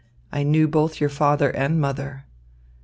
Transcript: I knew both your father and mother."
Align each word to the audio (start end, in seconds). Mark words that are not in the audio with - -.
I 0.31 0.41
knew 0.41 0.67
both 0.67 0.99
your 0.99 1.11
father 1.11 1.51
and 1.51 1.79
mother." 1.79 2.25